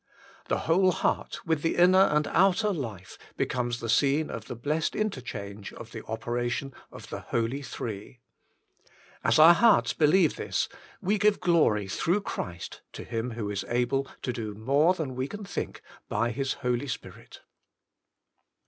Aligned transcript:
The 0.47 0.61
whole 0.61 0.91
heart 0.93 1.45
with 1.45 1.61
the 1.61 1.75
inner 1.75 1.99
and 2.05 2.25
outer 2.29 2.73
life 2.73 3.19
becomes 3.37 3.79
the 3.79 3.87
scene 3.87 4.31
of 4.31 4.45
the 4.45 4.55
blessed 4.55 4.95
interchange 4.95 5.71
of 5.73 5.91
the 5.91 6.03
operation 6.07 6.73
of 6.91 7.11
the 7.11 7.19
Holy 7.19 7.61
Three. 7.61 8.19
As 9.23 9.37
our 9.37 9.53
hearts 9.53 9.93
believe 9.93 10.37
this 10.37 10.67
we 11.03 11.19
give 11.19 11.39
glory 11.39 11.87
through 11.87 12.21
Christ 12.21 12.81
to 12.93 13.03
Him 13.03 13.29
who 13.33 13.51
is 13.51 13.63
able 13.67 14.07
to 14.23 14.33
do 14.33 14.55
more 14.55 14.95
than 14.95 15.13
we 15.13 15.27
can 15.27 15.45
think 15.45 15.83
by 16.09 16.31
His 16.31 16.53
Holy 16.65 16.87
Spirit. 16.87 17.41